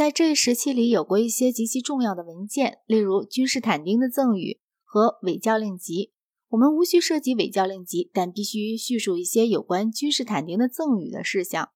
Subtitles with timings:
[0.00, 6.14] 在这一时期里，有过一些极其重要的文件，例如君士坦丁的赠与和伪教令集。
[6.48, 11.68] 我们无需涉及伪教令集，但必须叙述一些有关君士坦丁的赠与的事项。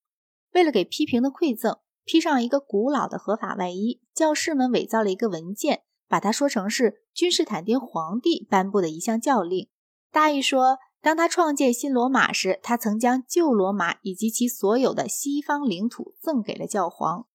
[0.54, 1.76] 为了给批评的馈赠
[2.06, 9.68] 披上一个古老的合法外衣，教士们伪造了一个文件，把它说成是君士坦丁皇帝颁布的一项教令。
[10.10, 17.26] 大意说，当他创建新罗马时，他曾将旧罗马以及其所有的西方领土赠给了教皇。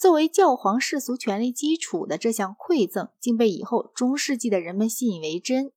[0.00, 5.72] 作为教皇世俗权力基础的这项馈赠，竟被以后中世纪的人们信以为真。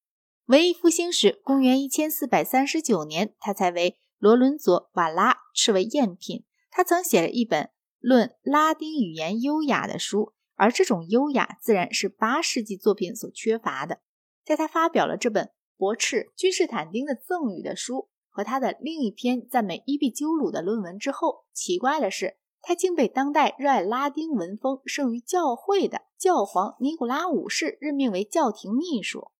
[0.45, 6.45] 文艺复兴时，公元一千四百三十九年，他才为罗伦佐·瓦拉斥为赝品。
[6.71, 13.99] 他曾写了一本论拉丁语言优雅的书，而这种优雅自然是八世纪作品所缺乏的。
[14.45, 22.37] 在他发表了这本驳斥君士坦丁的赠与的书和他的另一篇赞美伊壁鸠鲁的论文之后，奇怪的是。
[22.65, 29.31] 他竟被当代热爱拉丁文风胜于教会的教皇尼古拉五世任命为教廷秘书。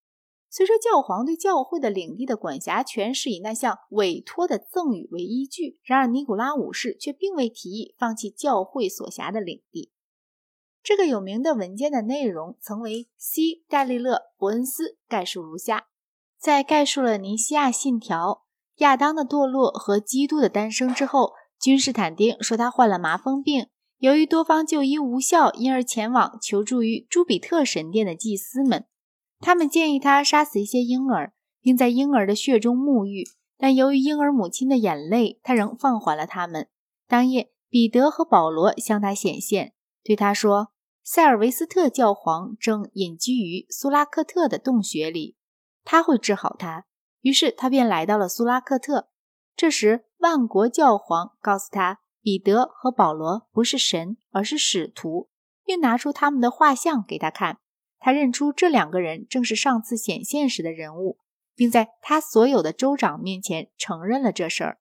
[0.49, 9.93] 虽说教皇对教会的领地的管辖权是以那项委托的赠与为依据，然而尼古拉五世却并未提议放弃教会所辖的领地。
[10.83, 13.63] 这个有名的文件的内容曾为 C.
[13.69, 15.87] 戴利勒·伯恩斯概述如下：
[16.37, 18.43] 在概述了尼西亚信条、
[18.79, 21.31] 亚当的堕落和基督的诞生之后。
[21.63, 28.83] 君士坦丁说他患了麻风病，由于多方就医无效，因而前往求助于朱比特神殿的祭司们。
[29.39, 33.23] 他们建议他杀死一些婴儿，并在婴儿的血中沐浴，
[33.57, 36.67] 但由于婴儿母亲的眼泪，他仍放缓了他们。
[37.07, 39.71] 当夜，彼得和保罗向他显现，
[40.03, 45.37] 对他说：“塞尔维斯特教皇正隐居于苏拉克特的洞穴里，
[45.85, 46.83] 他会治好他。”
[47.23, 49.07] 于是他便来到了苏拉克特。
[49.55, 55.29] 这时，万国教皇告诉他，彼得和保罗不是神，而是使徒，
[55.63, 57.59] 并拿出他们的画像给他看。
[57.99, 61.19] 他认出这两个人正是上次显现时的人物，
[61.55, 64.79] 并在他所有的州长面前承认了这事儿。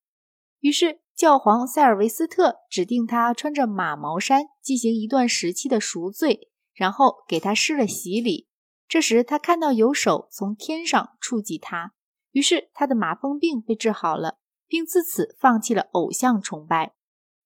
[0.61, 8.49] 于是，教皇塞尔维斯特指定他穿着马毛衫进行一段时期的赎罪，然后给他施了洗礼。
[8.89, 11.93] 这时，他看到有手从天上触及他，
[12.31, 14.39] 于是他的麻风病被治好了。
[14.73, 16.95] 并自此放弃了偶像崇拜。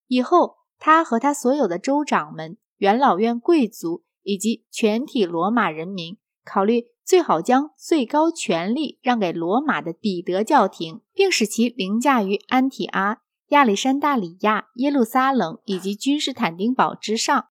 [0.07, 17.49] 以后，他和他所有的州长们、元老院贵族以及全体罗马人民，考虑最好将最高权力让给罗马的彼得教廷，并使其凌驾于安提阿、亚历山大里亚、耶路撒冷以及君士坦丁堡之上。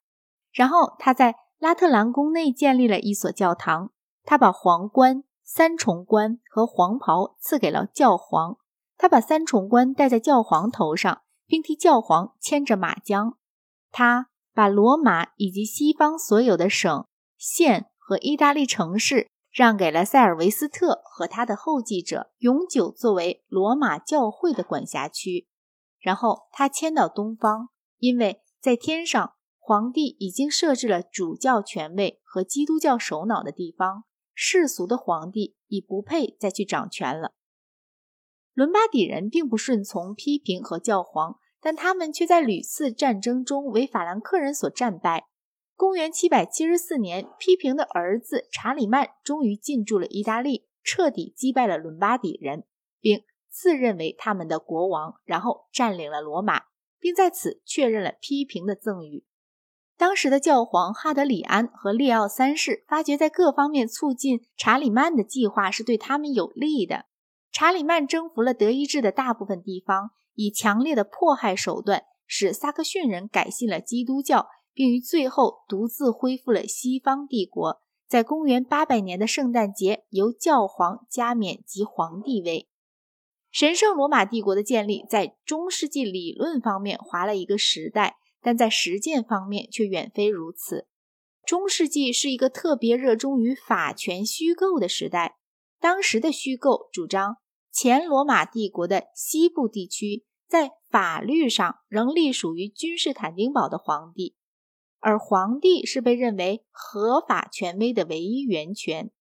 [0.54, 3.92] 然后，他在拉特兰宫内建立了一所教堂。
[4.24, 8.58] 他把皇冠、三重冠和黄袍赐给了教皇。
[8.98, 13.36] 他把三重冠戴在教皇头上，并替教皇牵着马缰。
[13.92, 17.06] 他把罗马以及西方所有的省、
[17.38, 25.48] 县和意大利城市让给了塞尔维斯特和他的后继者，永久作为罗马教会的管辖区。
[26.00, 37.34] 然后他迁到东方，因为在天上，皇帝已经设置了主教权位和基督教首脑的地方，世俗的皇帝已不配再去掌权了。
[38.56, 45.28] 伦巴底人并不顺从批评和教皇，但他们却在屡次战争中为法兰克人所战败。
[45.76, 52.64] 公元774年，批评的儿子查理曼终于进驻了意大利，彻底击败了伦巴底人，
[53.02, 56.62] 并自认为他们的国王，然后占领了罗马，
[56.98, 59.26] 并在此确认了批评的赠与。
[59.98, 67.08] 当时的教皇哈德里安和列奥三世发觉，在各方面促进查理曼的计划是对他们有利的。
[67.58, 77.82] 查理曼征服了德意志的大部分地方，以强烈的迫害手段使萨克逊人改信了基督教，并于最后独自恢复了西方帝国。
[78.10, 82.68] 在公元800年的圣诞节，由教皇加冕及皇帝位。
[83.50, 90.90] 神圣罗马帝国的建立在中世纪理论方面划了一个时代，但在实践方面却远非如此。
[91.46, 95.38] 中世纪是一个特别热衷于法权虚构的时代，
[95.80, 97.38] 当时的虚构主张。
[97.76, 104.38] 前罗马帝国的西部地区在法律上仍隶属于君士坦丁堡的皇帝，
[105.00, 109.12] 而皇帝是被认为合法权威的唯一源泉。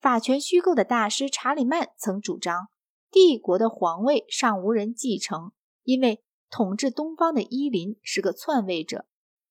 [0.00, 2.68] 法权虚构的大师查理曼曾主张，
[3.10, 5.50] 帝国的皇位尚无人继承，
[5.82, 9.06] 因为统治东方的伊林是个篡位者，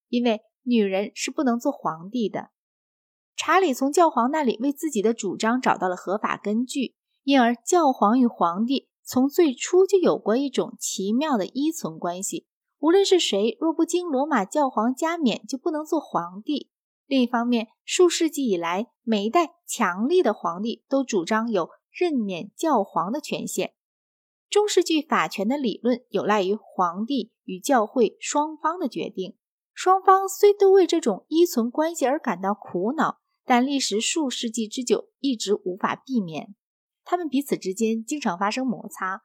[0.08, 2.52] 因为女人是不能做皇帝的。
[3.36, 6.96] 查理从教皇那里为自己的主张找到了合法根据。
[7.28, 12.48] 因而，教皇与皇帝从最初就有过一种奇妙的依存关系。
[12.80, 16.72] 无论是谁，若不经罗马教皇加冕，就不能做皇帝。
[17.06, 23.74] 另一方面，数世纪以来，每一代强力的皇帝都主张有任免教皇的权限。
[24.50, 29.36] 中世纪法权的理论有赖于皇帝与教会双方的决定。
[29.74, 36.56] 双方虽都为这种依存关系而感到苦恼，但历时数世纪之久，一直无法避免。
[37.10, 39.24] 他们彼此之间经常发生摩擦。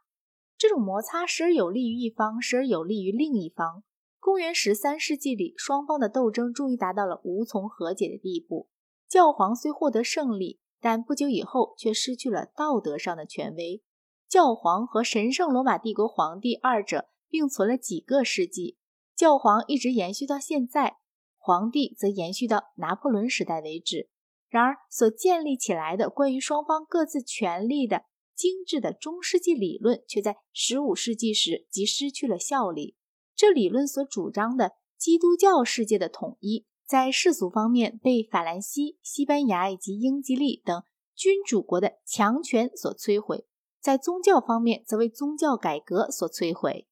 [0.57, 3.83] 这种摩擦时而有利于一方，时而有利于另一方。
[4.21, 8.69] 公元十三世纪里，双方的斗争终于达到了无从和解的地步。
[9.09, 13.83] 教皇虽获得胜利，但不久以后却失去了道德上的权威。
[14.29, 18.79] 教皇和神圣罗马帝国皇帝二者并存了几个世纪，
[19.17, 20.99] 教皇一直延续到现在，
[21.37, 24.12] 皇帝则延续到拿破仑时代为止。
[24.53, 28.05] 然而，所建立起来的关于双方各自权利的。
[28.35, 32.97] 精致的中世纪理论却在十五世纪时即失去了效力。
[33.37, 40.83] 这理论所主张的基督教世界的统一，在世俗方面被法兰西、西班牙以及英吉利等
[41.15, 43.45] 君主国的强权所摧毁；
[43.81, 46.89] 在宗教方面，则为宗教改革所摧毁。